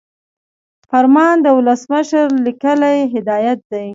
[0.89, 3.87] فرمان د ولسمشر لیکلی هدایت دی.